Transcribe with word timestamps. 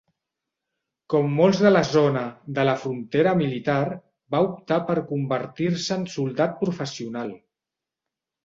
Com 1.13 1.27
molts 1.39 1.59
de 1.65 1.71
la 1.71 1.83
zona 1.89 2.23
de 2.59 2.65
la 2.69 2.73
frontera 2.85 3.33
militar, 3.43 3.77
va 4.37 4.41
optar 4.49 4.81
per 4.89 4.99
convertir-se 5.13 5.99
en 6.01 6.09
soldat 6.15 6.61
professional. 6.65 7.31